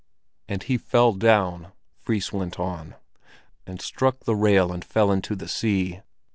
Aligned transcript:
"And 0.49 0.63
he 0.63 0.79
fell 0.79 1.13
down," 1.13 1.73
Fris 1.99 2.33
went 2.33 2.59
on, 2.59 2.95
"and 3.67 3.79
struck 3.79 4.21
the 4.21 4.35
rail 4.35 4.71
and 4.73 4.83
fell 4.83 5.11
into 5.11 5.35
the 5.35 5.47
sea. 5.47 6.01